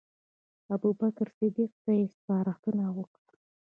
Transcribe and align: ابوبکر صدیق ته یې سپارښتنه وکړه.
ابوبکر 0.75 1.27
صدیق 1.37 1.71
ته 1.83 1.91
یې 1.99 2.05
سپارښتنه 2.15 2.85
وکړه. 2.97 3.29